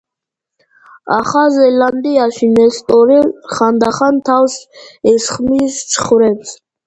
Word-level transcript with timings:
ახალ 1.15 1.49
ზელანდიაში 1.57 2.49
ნესტორი 2.53 3.19
ხანდახან 3.57 4.19
თავს 4.31 4.55
ესხმის 5.15 5.77
ცხვრებს. 5.95 6.57